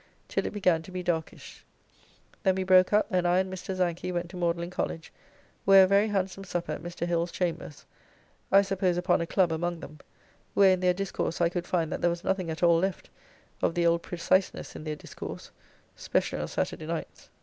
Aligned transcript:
till 0.27 0.47
it 0.47 0.51
began 0.51 0.81
to 0.81 0.89
be 0.89 1.03
darkish: 1.03 1.63
then 2.41 2.55
we 2.55 2.63
broke 2.63 2.91
up 2.91 3.05
and 3.11 3.27
I 3.27 3.37
and 3.37 3.53
Mr. 3.53 3.75
Zanchy 3.75 4.11
went 4.11 4.31
to 4.31 4.35
Magdalene 4.35 4.71
College, 4.71 5.13
where 5.63 5.83
a 5.83 5.87
very 5.87 6.07
handsome 6.07 6.43
supper 6.43 6.71
at 6.71 6.81
Mr. 6.81 7.05
Hill's 7.05 7.31
chambers, 7.31 7.85
I 8.51 8.63
suppose 8.63 8.97
upon 8.97 9.21
a 9.21 9.27
club 9.27 9.51
among 9.51 9.79
them, 9.79 9.99
where 10.55 10.71
in 10.73 10.79
their 10.79 10.95
discourse 10.95 11.39
I 11.39 11.49
could 11.49 11.67
find 11.67 11.91
that 11.91 12.01
there 12.01 12.09
was 12.09 12.23
nothing 12.23 12.49
at 12.49 12.63
all 12.63 12.79
left 12.79 13.11
of 13.61 13.75
the 13.75 13.85
old 13.85 14.01
preciseness 14.01 14.75
in 14.75 14.85
their 14.85 14.95
discourse, 14.95 15.51
specially 15.95 16.41
on 16.41 16.47
Saturday 16.47 16.87
nights. 16.87 17.29